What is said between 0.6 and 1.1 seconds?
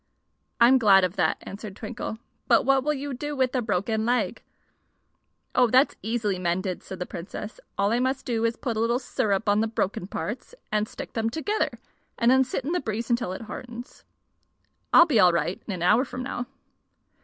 glad